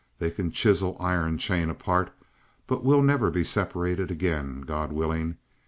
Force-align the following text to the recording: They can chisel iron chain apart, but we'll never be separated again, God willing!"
They 0.17 0.31
can 0.31 0.49
chisel 0.49 0.97
iron 0.99 1.37
chain 1.37 1.69
apart, 1.69 2.11
but 2.65 2.83
we'll 2.83 3.03
never 3.03 3.29
be 3.29 3.43
separated 3.43 4.09
again, 4.09 4.61
God 4.61 4.91
willing!" 4.91 5.37